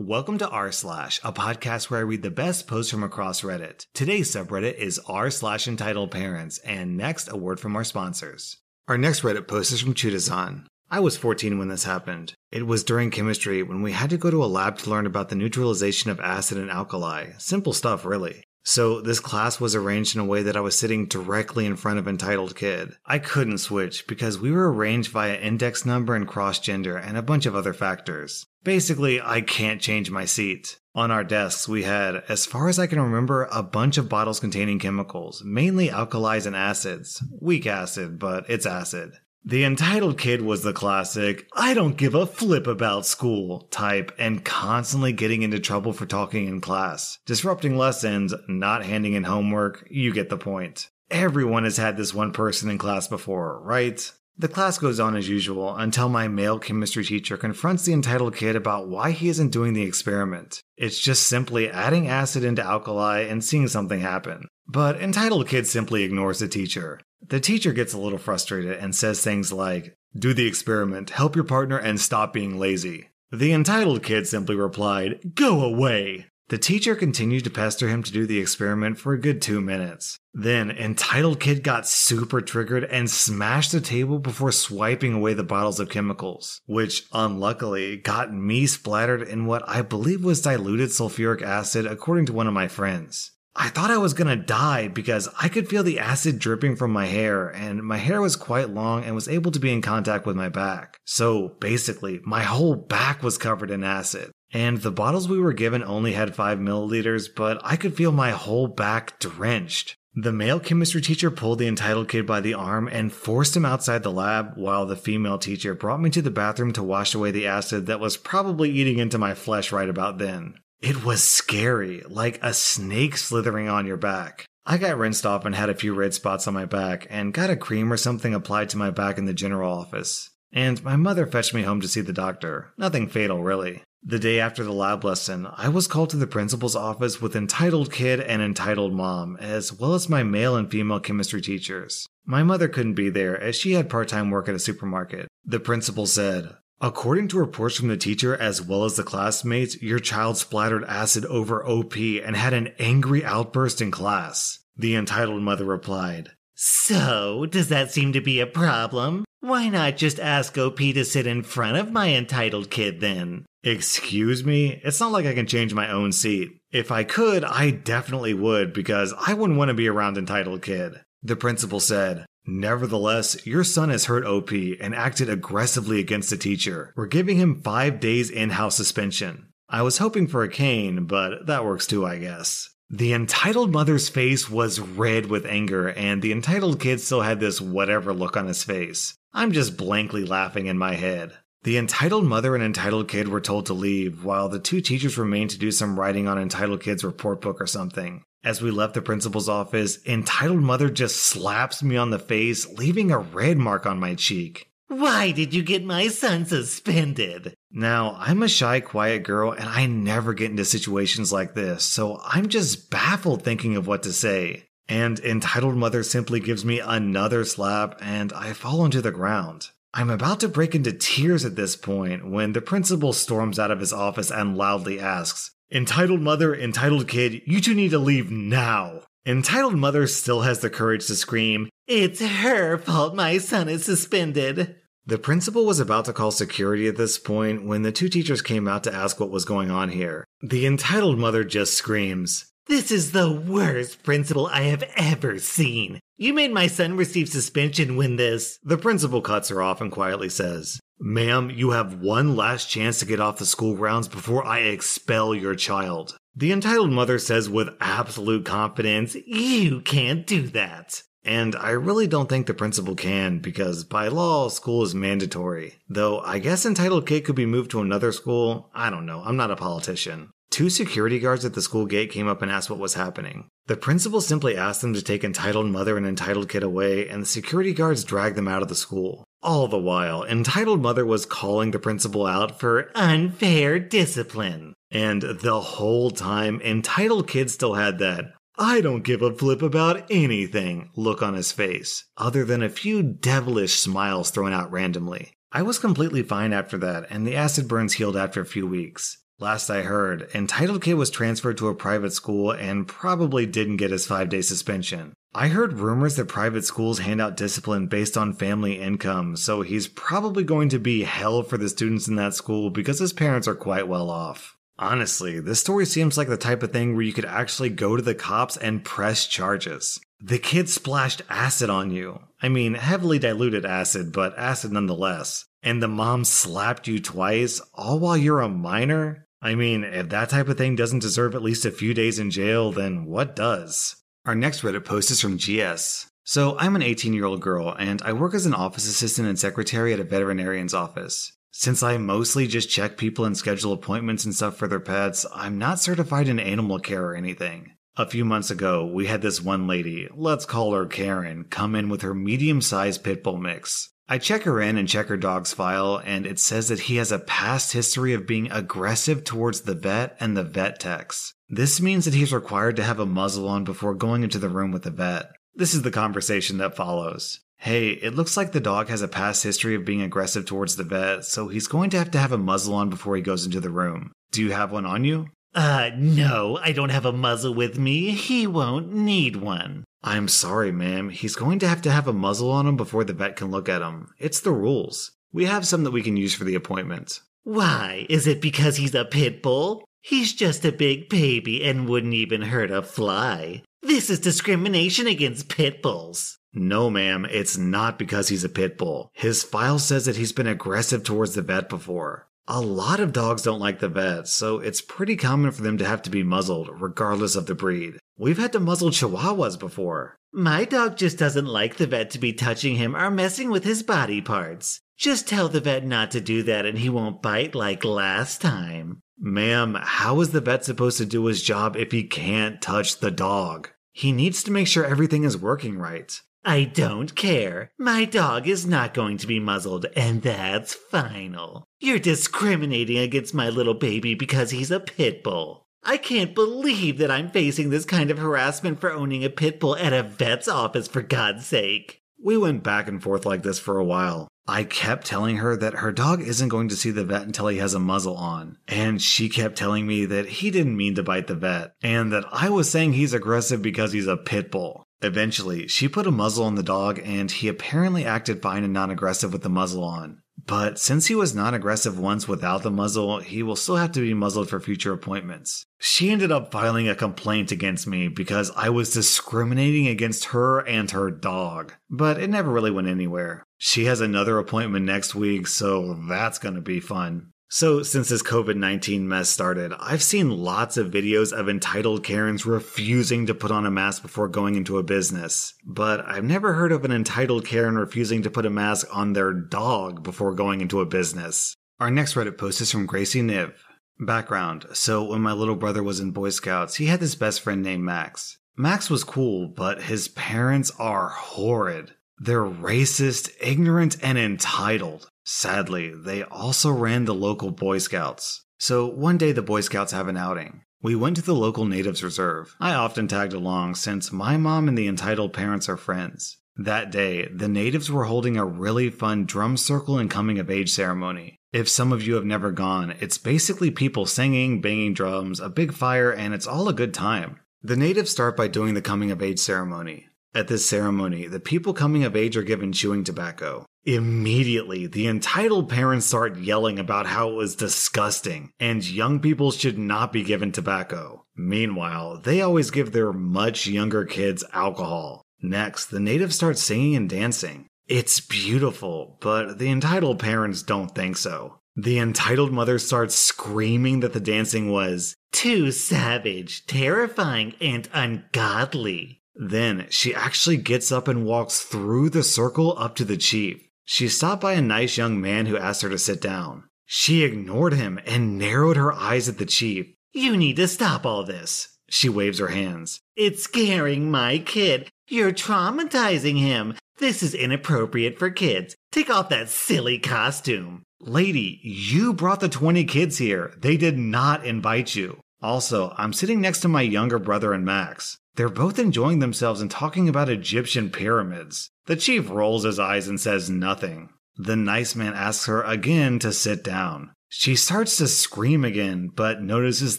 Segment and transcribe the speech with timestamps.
[0.00, 3.84] Welcome to r slash, a podcast where I read the best posts from across Reddit.
[3.94, 8.58] Today's subreddit is r slash entitled parents, and next, a word from our sponsors.
[8.86, 10.66] Our next Reddit post is from Chudazan.
[10.88, 12.34] I was 14 when this happened.
[12.52, 15.30] It was during chemistry when we had to go to a lab to learn about
[15.30, 17.32] the neutralization of acid and alkali.
[17.38, 18.44] Simple stuff, really.
[18.68, 21.98] So this class was arranged in a way that I was sitting directly in front
[21.98, 22.92] of entitled kid.
[23.06, 27.22] I couldn't switch because we were arranged via index number and cross gender and a
[27.22, 28.44] bunch of other factors.
[28.64, 30.78] Basically, I can't change my seat.
[30.94, 34.38] On our desks, we had, as far as I can remember, a bunch of bottles
[34.38, 37.24] containing chemicals, mainly alkalis and acids.
[37.40, 39.12] Weak acid, but it's acid.
[39.48, 44.44] The entitled kid was the classic, I don't give a flip about school type and
[44.44, 50.12] constantly getting into trouble for talking in class, disrupting lessons, not handing in homework, you
[50.12, 50.90] get the point.
[51.10, 54.12] Everyone has had this one person in class before, right?
[54.36, 58.54] The class goes on as usual until my male chemistry teacher confronts the entitled kid
[58.54, 60.60] about why he isn't doing the experiment.
[60.76, 64.46] It's just simply adding acid into alkali and seeing something happen.
[64.66, 67.00] But entitled kid simply ignores the teacher.
[67.26, 71.44] The teacher gets a little frustrated and says things like, Do the experiment, help your
[71.44, 73.10] partner, and stop being lazy.
[73.30, 76.26] The entitled kid simply replied, Go away!
[76.48, 80.18] The teacher continued to pester him to do the experiment for a good two minutes.
[80.32, 85.78] Then, entitled kid got super triggered and smashed the table before swiping away the bottles
[85.78, 91.84] of chemicals, which unluckily got me splattered in what I believe was diluted sulfuric acid,
[91.84, 93.32] according to one of my friends.
[93.60, 97.06] I thought I was gonna die because I could feel the acid dripping from my
[97.06, 100.36] hair, and my hair was quite long and was able to be in contact with
[100.36, 100.98] my back.
[101.04, 104.30] So basically, my whole back was covered in acid.
[104.52, 108.30] And the bottles we were given only had 5 milliliters, but I could feel my
[108.30, 109.96] whole back drenched.
[110.14, 114.04] The male chemistry teacher pulled the entitled kid by the arm and forced him outside
[114.04, 117.48] the lab, while the female teacher brought me to the bathroom to wash away the
[117.48, 120.54] acid that was probably eating into my flesh right about then.
[120.80, 124.46] It was scary, like a snake slithering on your back.
[124.64, 127.50] I got rinsed off and had a few red spots on my back, and got
[127.50, 130.30] a cream or something applied to my back in the general office.
[130.52, 132.72] And my mother fetched me home to see the doctor.
[132.78, 133.82] Nothing fatal, really.
[134.04, 137.92] The day after the lab lesson, I was called to the principal's office with entitled
[137.92, 142.06] kid and entitled mom, as well as my male and female chemistry teachers.
[142.24, 145.26] My mother couldn't be there as she had part time work at a supermarket.
[145.44, 149.98] The principal said, According to reports from the teacher as well as the classmates, your
[149.98, 154.60] child splattered acid over OP and had an angry outburst in class.
[154.76, 159.24] The entitled mother replied, So, does that seem to be a problem?
[159.40, 163.44] Why not just ask OP to sit in front of my entitled kid then?
[163.64, 164.80] Excuse me?
[164.84, 166.60] It's not like I can change my own seat.
[166.70, 171.00] If I could, I definitely would because I wouldn't want to be around entitled kid.
[171.24, 174.50] The principal said, Nevertheless, your son has hurt OP
[174.80, 176.94] and acted aggressively against the teacher.
[176.96, 179.48] We're giving him five days in house suspension.
[179.68, 182.70] I was hoping for a cane, but that works too, I guess.
[182.88, 187.60] The entitled mother's face was red with anger, and the entitled kid still had this
[187.60, 189.14] whatever look on his face.
[189.34, 191.34] I'm just blankly laughing in my head.
[191.64, 195.50] The entitled mother and entitled kid were told to leave, while the two teachers remained
[195.50, 198.22] to do some writing on entitled kid's report book or something.
[198.44, 203.10] As we left the principal's office, entitled mother just slaps me on the face, leaving
[203.10, 204.70] a red mark on my cheek.
[204.86, 207.54] Why did you get my son suspended?
[207.70, 212.20] Now, I'm a shy, quiet girl, and I never get into situations like this, so
[212.24, 214.64] I'm just baffled thinking of what to say.
[214.88, 219.68] And entitled mother simply gives me another slap, and I fall onto the ground.
[219.92, 223.80] I'm about to break into tears at this point when the principal storms out of
[223.80, 229.02] his office and loudly asks, Entitled mother, entitled kid, you two need to leave now.
[229.26, 234.76] Entitled mother still has the courage to scream, It's her fault my son is suspended.
[235.04, 238.66] The principal was about to call security at this point when the two teachers came
[238.66, 240.24] out to ask what was going on here.
[240.40, 246.00] The entitled mother just screams, This is the worst principal I have ever seen.
[246.16, 248.58] You made my son receive suspension when this.
[248.62, 253.06] The principal cuts her off and quietly says, Ma'am, you have one last chance to
[253.06, 256.16] get off the school grounds before I expel your child.
[256.34, 261.02] The entitled mother says with absolute confidence, You can't do that.
[261.24, 265.74] And I really don't think the principal can because by law, school is mandatory.
[265.88, 268.70] Though I guess entitled kid could be moved to another school.
[268.74, 269.22] I don't know.
[269.24, 270.30] I'm not a politician.
[270.50, 273.48] Two security guards at the school gate came up and asked what was happening.
[273.66, 277.26] The principal simply asked them to take entitled mother and entitled kid away, and the
[277.26, 279.24] security guards dragged them out of the school.
[279.42, 284.74] All the while, entitled mother was calling the principal out for unfair discipline.
[284.90, 290.04] And the whole time, entitled kid still had that I don't give a flip about
[290.10, 295.30] anything look on his face, other than a few devilish smiles thrown out randomly.
[295.52, 299.18] I was completely fine after that, and the acid burns healed after a few weeks.
[299.38, 303.92] Last I heard, Entitled Kid was transferred to a private school and probably didn't get
[303.92, 305.14] his five day suspension.
[305.34, 309.86] I heard rumors that private schools hand out discipline based on family income, so he's
[309.86, 313.54] probably going to be hell for the students in that school because his parents are
[313.54, 314.56] quite well off.
[314.78, 318.02] Honestly, this story seems like the type of thing where you could actually go to
[318.02, 320.00] the cops and press charges.
[320.20, 322.20] The kid splashed acid on you.
[322.40, 325.44] I mean, heavily diluted acid, but acid nonetheless.
[325.62, 329.26] And the mom slapped you twice, all while you're a minor?
[329.42, 332.30] I mean, if that type of thing doesn't deserve at least a few days in
[332.30, 333.96] jail, then what does?
[334.28, 336.06] Our next Reddit post is from GS.
[336.22, 339.38] So, I'm an 18 year old girl, and I work as an office assistant and
[339.38, 341.32] secretary at a veterinarian's office.
[341.50, 345.56] Since I mostly just check people and schedule appointments and stuff for their pets, I'm
[345.56, 347.72] not certified in animal care or anything.
[347.96, 351.88] A few months ago, we had this one lady, let's call her Karen, come in
[351.88, 353.88] with her medium sized pit bull mix.
[354.10, 357.10] I check her in and check her dog's file, and it says that he has
[357.10, 361.32] a past history of being aggressive towards the vet and the vet techs.
[361.50, 364.70] This means that he's required to have a muzzle on before going into the room
[364.70, 365.30] with the vet.
[365.54, 367.40] This is the conversation that follows.
[367.56, 370.84] Hey, it looks like the dog has a past history of being aggressive towards the
[370.84, 373.60] vet, so he's going to have to have a muzzle on before he goes into
[373.60, 374.12] the room.
[374.30, 375.28] Do you have one on you?
[375.54, 378.10] Uh, no, I don't have a muzzle with me.
[378.10, 379.84] He won't need one.
[380.04, 381.08] I'm sorry, ma'am.
[381.08, 383.68] He's going to have to have a muzzle on him before the vet can look
[383.68, 384.10] at him.
[384.18, 385.12] It's the rules.
[385.32, 387.22] We have some that we can use for the appointment.
[387.42, 388.06] Why?
[388.10, 389.87] Is it because he's a pit bull?
[390.00, 393.62] He's just a big baby and wouldn't even hurt a fly.
[393.82, 396.38] This is discrimination against pit bulls.
[396.52, 399.10] No, ma'am, it's not because he's a pit bull.
[399.12, 402.28] His file says that he's been aggressive towards the vet before.
[402.50, 405.84] A lot of dogs don't like the vet, so it's pretty common for them to
[405.84, 407.98] have to be muzzled, regardless of the breed.
[408.16, 410.16] We've had to muzzle chihuahuas before.
[410.32, 413.82] My dog just doesn't like the vet to be touching him or messing with his
[413.82, 414.80] body parts.
[414.96, 419.00] Just tell the vet not to do that and he won't bite like last time.
[419.20, 423.10] Ma'am, how is the vet supposed to do his job if he can't touch the
[423.10, 423.70] dog?
[423.90, 426.20] He needs to make sure everything is working right.
[426.44, 427.72] I don't care.
[427.78, 431.64] My dog is not going to be muzzled, and that's final.
[431.80, 435.66] You're discriminating against my little baby because he's a pit bull.
[435.82, 439.76] I can't believe that I'm facing this kind of harassment for owning a pit bull
[439.76, 442.02] at a vet's office, for God's sake.
[442.22, 444.28] We went back and forth like this for a while.
[444.50, 447.58] I kept telling her that her dog isn't going to see the vet until he
[447.58, 448.56] has a muzzle on.
[448.66, 452.24] And she kept telling me that he didn't mean to bite the vet, and that
[452.32, 454.86] I was saying he's aggressive because he's a pit bull.
[455.02, 458.90] Eventually, she put a muzzle on the dog, and he apparently acted fine and non
[458.90, 460.22] aggressive with the muzzle on.
[460.46, 464.00] But since he was non aggressive once without the muzzle, he will still have to
[464.00, 465.66] be muzzled for future appointments.
[465.78, 470.90] She ended up filing a complaint against me because I was discriminating against her and
[470.90, 473.44] her dog, but it never really went anywhere.
[473.58, 477.32] She has another appointment next week, so that's gonna be fun.
[477.50, 482.44] So, since this COVID 19 mess started, I've seen lots of videos of entitled Karens
[482.44, 485.54] refusing to put on a mask before going into a business.
[485.64, 489.32] But I've never heard of an entitled Karen refusing to put a mask on their
[489.32, 491.54] dog before going into a business.
[491.80, 493.54] Our next Reddit post is from Gracie Niv.
[493.98, 497.62] Background So, when my little brother was in Boy Scouts, he had this best friend
[497.62, 498.36] named Max.
[498.58, 501.92] Max was cool, but his parents are horrid.
[502.18, 505.08] They're racist, ignorant, and entitled.
[505.30, 508.46] Sadly, they also ran the local Boy Scouts.
[508.58, 510.62] So one day the Boy Scouts have an outing.
[510.80, 512.56] We went to the local natives reserve.
[512.58, 516.38] I often tagged along since my mom and the entitled parents are friends.
[516.56, 520.70] That day, the natives were holding a really fun drum circle and coming of age
[520.70, 521.36] ceremony.
[521.52, 525.74] If some of you have never gone, it's basically people singing, banging drums, a big
[525.74, 527.38] fire, and it's all a good time.
[527.62, 530.06] The natives start by doing the coming of age ceremony.
[530.34, 533.66] At this ceremony, the people coming of age are given chewing tobacco.
[533.88, 539.78] Immediately, the entitled parents start yelling about how it was disgusting and young people should
[539.78, 541.24] not be given tobacco.
[541.34, 545.22] Meanwhile, they always give their much younger kids alcohol.
[545.40, 547.66] Next, the natives start singing and dancing.
[547.86, 551.58] It's beautiful, but the entitled parents don't think so.
[551.74, 559.22] The entitled mother starts screaming that the dancing was too savage, terrifying, and ungodly.
[559.34, 563.64] Then she actually gets up and walks through the circle up to the chief.
[563.90, 566.64] She stopped by a nice young man who asked her to sit down.
[566.84, 569.86] She ignored him and narrowed her eyes at the chief.
[570.12, 571.78] You need to stop all this.
[571.88, 573.00] She waves her hands.
[573.16, 574.90] It's scaring my kid.
[575.08, 576.74] You're traumatizing him.
[576.98, 578.76] This is inappropriate for kids.
[578.92, 580.82] Take off that silly costume.
[581.00, 583.54] Lady, you brought the 20 kids here.
[583.56, 585.18] They did not invite you.
[585.40, 588.18] Also, I'm sitting next to my younger brother and Max.
[588.34, 591.70] They're both enjoying themselves and talking about Egyptian pyramids.
[591.86, 594.10] The chief rolls his eyes and says nothing.
[594.36, 597.12] The nice man asks her again to sit down.
[597.28, 599.98] She starts to scream again, but notices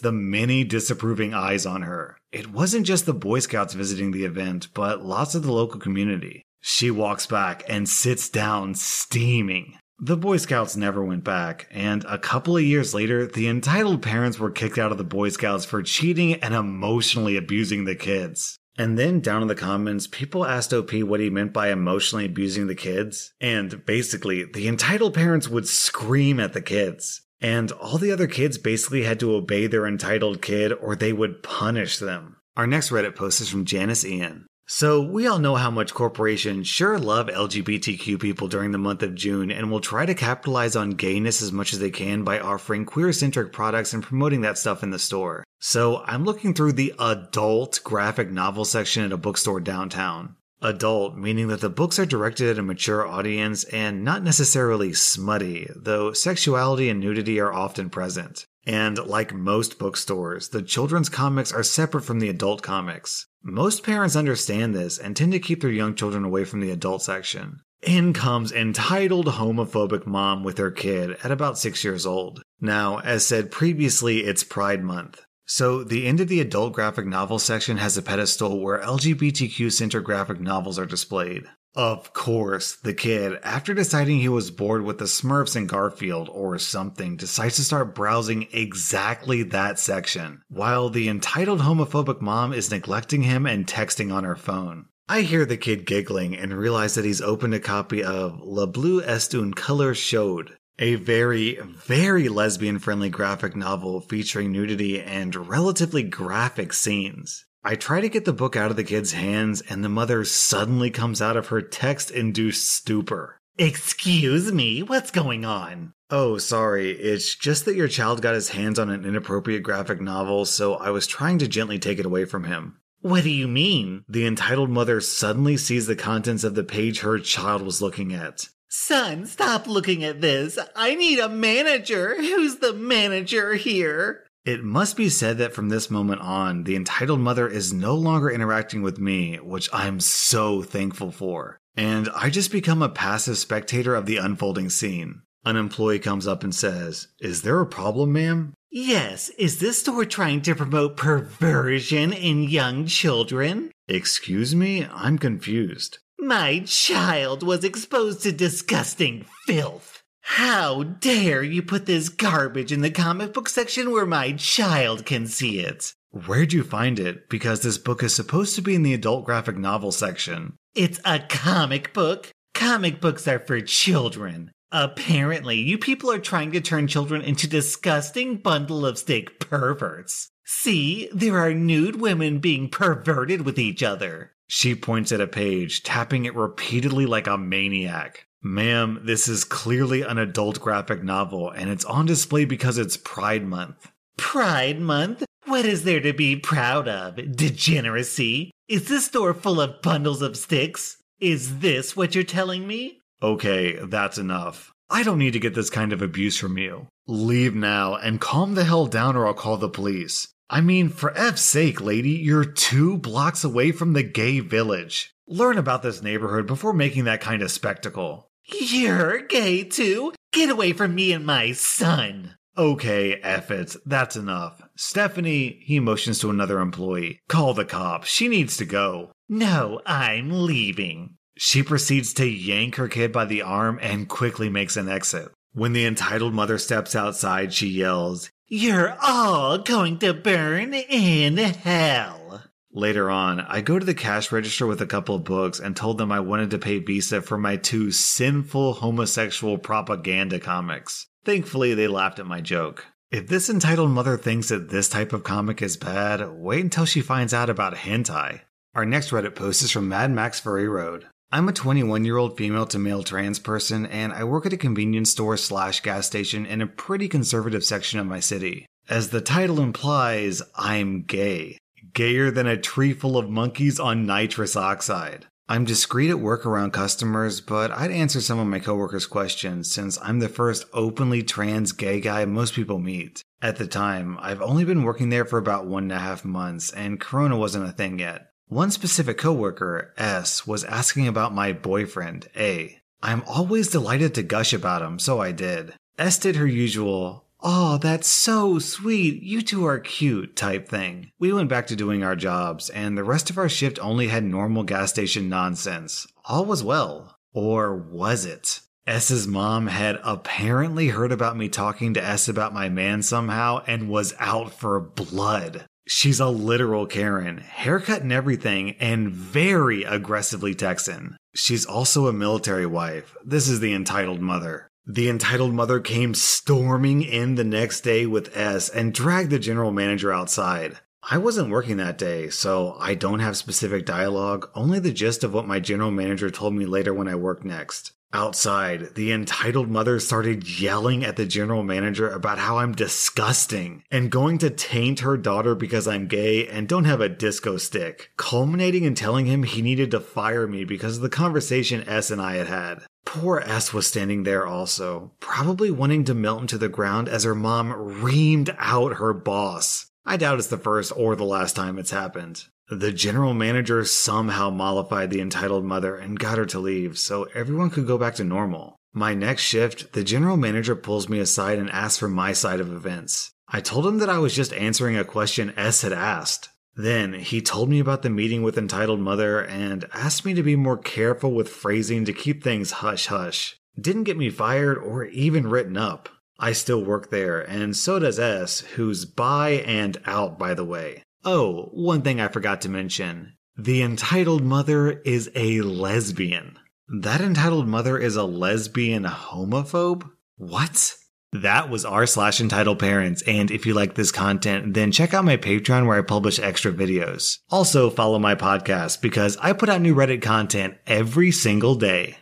[0.00, 2.16] the many disapproving eyes on her.
[2.32, 6.42] It wasn't just the Boy Scouts visiting the event, but lots of the local community.
[6.60, 9.78] She walks back and sits down, steaming.
[10.02, 14.38] The Boy Scouts never went back, and a couple of years later, the entitled parents
[14.38, 18.56] were kicked out of the Boy Scouts for cheating and emotionally abusing the kids.
[18.78, 22.66] And then down in the comments, people asked OP what he meant by emotionally abusing
[22.66, 23.34] the kids.
[23.42, 27.20] And basically, the entitled parents would scream at the kids.
[27.42, 31.42] And all the other kids basically had to obey their entitled kid or they would
[31.42, 32.36] punish them.
[32.56, 34.46] Our next Reddit post is from Janice Ian.
[34.72, 39.16] So, we all know how much corporations sure love LGBTQ people during the month of
[39.16, 42.84] June and will try to capitalize on gayness as much as they can by offering
[42.84, 45.42] queer centric products and promoting that stuff in the store.
[45.58, 50.36] So, I'm looking through the adult graphic novel section at a bookstore downtown.
[50.62, 55.68] Adult, meaning that the books are directed at a mature audience and not necessarily smutty,
[55.74, 58.46] though sexuality and nudity are often present.
[58.64, 63.26] And like most bookstores, the children's comics are separate from the adult comics.
[63.42, 67.02] Most parents understand this and tend to keep their young children away from the adult
[67.02, 67.60] section.
[67.82, 72.42] In comes entitled homophobic mom with her kid at about six years old.
[72.60, 75.22] Now, as said previously, it's Pride Month.
[75.46, 80.02] So, the end of the adult graphic novel section has a pedestal where LGBTQ centered
[80.02, 81.46] graphic novels are displayed.
[81.76, 86.58] Of course, the kid, after deciding he was bored with the Smurfs and Garfield or
[86.58, 93.22] something, decides to start browsing exactly that section, while the entitled homophobic mom is neglecting
[93.22, 94.86] him and texting on her phone.
[95.08, 99.00] I hear the kid giggling and realize that he's opened a copy of Le Bleu
[99.00, 106.72] est color chaude, a very, very lesbian friendly graphic novel featuring nudity and relatively graphic
[106.72, 107.44] scenes.
[107.62, 110.90] I try to get the book out of the kid's hands, and the mother suddenly
[110.90, 113.38] comes out of her text induced stupor.
[113.58, 115.92] Excuse me, what's going on?
[116.08, 120.46] Oh, sorry, it's just that your child got his hands on an inappropriate graphic novel,
[120.46, 122.78] so I was trying to gently take it away from him.
[123.02, 124.04] What do you mean?
[124.08, 128.48] The entitled mother suddenly sees the contents of the page her child was looking at.
[128.68, 130.58] Son, stop looking at this.
[130.74, 132.14] I need a manager.
[132.16, 134.24] Who's the manager here?
[134.44, 138.30] It must be said that from this moment on, the entitled mother is no longer
[138.30, 141.58] interacting with me, which I'm so thankful for.
[141.76, 145.22] And I just become a passive spectator of the unfolding scene.
[145.44, 148.54] An employee comes up and says, Is there a problem, ma'am?
[148.70, 153.72] Yes, is this store trying to promote perversion in young children?
[153.88, 154.86] Excuse me?
[154.86, 155.98] I'm confused.
[156.18, 160.02] My child was exposed to disgusting filth.
[160.34, 165.26] How dare you put this garbage in the comic book section where my child can
[165.26, 165.92] see it?
[166.12, 167.28] Where'd you find it?
[167.28, 170.54] Because this book is supposed to be in the adult graphic novel section.
[170.72, 172.30] It's a comic book.
[172.54, 174.52] Comic books are for children.
[174.70, 180.30] Apparently, you people are trying to turn children into disgusting bundle of stick perverts.
[180.44, 184.30] See, there are nude women being perverted with each other.
[184.46, 188.26] She points at a page, tapping it repeatedly like a maniac.
[188.42, 193.44] Ma'am, this is clearly an adult graphic novel, and it's on display because it's Pride
[193.44, 193.92] Month.
[194.16, 195.24] Pride Month?
[195.44, 197.16] What is there to be proud of?
[197.36, 198.50] Degeneracy?
[198.66, 200.96] Is this store full of bundles of sticks?
[201.20, 203.00] Is this what you're telling me?
[203.22, 204.72] Okay, that's enough.
[204.88, 206.86] I don't need to get this kind of abuse from you.
[207.06, 210.28] Leave now and calm the hell down or I'll call the police.
[210.48, 215.12] I mean, for F's sake, lady, you're two blocks away from the gay village.
[215.28, 218.29] Learn about this neighborhood before making that kind of spectacle.
[218.58, 220.12] You're gay too?
[220.32, 222.36] Get away from me and my son.
[222.56, 223.76] Okay, F it.
[223.86, 224.62] That's enough.
[224.76, 227.20] Stephanie, he motions to another employee.
[227.28, 228.08] Call the cops.
[228.08, 229.12] She needs to go.
[229.28, 231.16] No, I'm leaving.
[231.36, 235.30] She proceeds to yank her kid by the arm and quickly makes an exit.
[235.52, 242.42] When the entitled mother steps outside, she yells, You're all going to burn in hell.
[242.72, 245.98] Later on, I go to the cash register with a couple of books and told
[245.98, 251.08] them I wanted to pay Visa for my two sinful homosexual propaganda comics.
[251.24, 252.86] Thankfully, they laughed at my joke.
[253.10, 257.00] If this entitled mother thinks that this type of comic is bad, wait until she
[257.00, 258.42] finds out about hentai.
[258.76, 261.06] Our next Reddit post is from Mad Max Furry Road.
[261.32, 264.56] I'm a 21 year old female to male trans person, and I work at a
[264.56, 268.66] convenience store slash gas station in a pretty conservative section of my city.
[268.88, 271.58] As the title implies, I'm gay
[271.92, 275.26] gayer than a tree full of monkeys on nitrous oxide.
[275.48, 279.98] I'm discreet at work around customers, but I'd answer some of my coworkers' questions since
[280.00, 283.24] I'm the first openly trans gay guy most people meet.
[283.42, 286.70] At the time, I've only been working there for about one and a half months,
[286.70, 288.30] and Corona wasn't a thing yet.
[288.46, 292.78] One specific coworker, S, was asking about my boyfriend, A.
[293.02, 295.74] I'm always delighted to gush about him, so I did.
[295.98, 299.22] S did her usual, Oh, that's so sweet.
[299.22, 301.10] You two are cute type thing.
[301.18, 304.24] We went back to doing our jobs, and the rest of our shift only had
[304.24, 306.06] normal gas station nonsense.
[306.26, 307.16] All was well.
[307.32, 308.60] Or was it?
[308.86, 313.88] S's mom had apparently heard about me talking to S about my man somehow and
[313.88, 315.64] was out for blood.
[315.86, 321.16] She's a literal Karen, haircut and everything, and very aggressively Texan.
[321.34, 323.16] She's also a military wife.
[323.24, 324.69] This is the entitled mother.
[324.92, 329.70] The entitled mother came storming in the next day with S and dragged the general
[329.70, 330.78] manager outside.
[331.08, 335.32] I wasn't working that day, so I don't have specific dialogue, only the gist of
[335.32, 337.92] what my general manager told me later when I worked next.
[338.12, 344.10] Outside, the entitled mother started yelling at the general manager about how I'm disgusting and
[344.10, 348.82] going to taint her daughter because I'm gay and don't have a disco stick, culminating
[348.82, 352.34] in telling him he needed to fire me because of the conversation S and I
[352.34, 352.82] had had.
[353.04, 357.34] Poor S was standing there also, probably wanting to melt into the ground as her
[357.34, 359.86] mom reamed out her boss.
[360.04, 362.44] I doubt it's the first or the last time it's happened.
[362.70, 367.70] The general manager somehow mollified the entitled mother and got her to leave so everyone
[367.70, 368.76] could go back to normal.
[368.92, 372.72] My next shift, the general manager pulls me aside and asks for my side of
[372.72, 373.32] events.
[373.48, 376.48] I told him that I was just answering a question S had asked.
[376.76, 380.54] Then he told me about the meeting with entitled mother and asked me to be
[380.54, 383.56] more careful with phrasing to keep things hush hush.
[383.80, 386.08] Didn't get me fired or even written up.
[386.38, 391.02] I still work there, and so does S, who's bi and out, by the way.
[391.24, 393.34] Oh, one thing I forgot to mention.
[393.56, 396.58] The entitled mother is a lesbian.
[397.00, 400.10] That entitled mother is a lesbian homophobe?
[400.36, 400.94] What?
[401.32, 403.22] That was r slash entitled parents.
[403.26, 406.72] And if you like this content, then check out my Patreon where I publish extra
[406.72, 407.38] videos.
[407.50, 412.16] Also follow my podcast because I put out new Reddit content every single day.